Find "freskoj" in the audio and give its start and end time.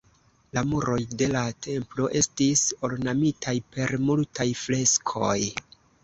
4.63-5.37